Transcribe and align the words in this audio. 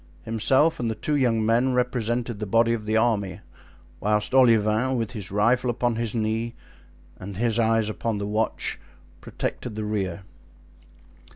Himself 0.23 0.79
and 0.79 0.89
the 0.89 0.95
two 0.95 1.15
young 1.15 1.45
men 1.45 1.75
represented 1.75 2.39
the 2.39 2.47
body 2.47 2.73
of 2.73 2.85
the 2.85 2.97
army, 2.97 3.41
whilst 3.99 4.33
Olivain, 4.33 4.97
with 4.97 5.11
his 5.11 5.29
rifle 5.29 5.69
upon 5.69 5.97
his 5.97 6.15
knee 6.15 6.55
and 7.19 7.37
his 7.37 7.59
eyes 7.59 7.87
upon 7.87 8.17
the 8.17 8.25
watch, 8.25 8.79
protected 9.19 9.75
the 9.75 9.85
rear. 9.85 10.23